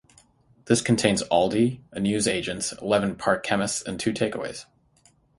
This 0.65 0.81
contains 0.81 1.21
Aldi, 1.25 1.81
A 1.91 1.99
newsagents, 1.99 2.73
Leven 2.81 3.13
park 3.15 3.43
chemists 3.45 3.83
and 3.83 3.99
two 3.99 4.13
takeaways. 4.13 4.65